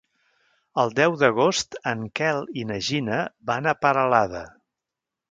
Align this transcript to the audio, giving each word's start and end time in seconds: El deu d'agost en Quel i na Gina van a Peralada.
El 0.83 0.93
deu 0.99 1.17
d'agost 1.23 1.77
en 1.91 2.01
Quel 2.19 2.41
i 2.61 2.63
na 2.69 2.77
Gina 2.87 3.19
van 3.51 3.69
a 3.69 3.75
Peralada. 3.83 4.41